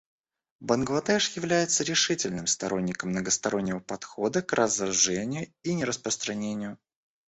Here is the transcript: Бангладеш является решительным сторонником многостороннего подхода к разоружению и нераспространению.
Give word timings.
Бангладеш 0.61 1.35
является 1.37 1.83
решительным 1.83 2.47
сторонником 2.47 3.11
многостороннего 3.11 3.77
подхода 3.77 4.41
к 4.41 4.51
разоружению 4.53 5.53
и 5.61 5.75
нераспространению. 5.75 6.79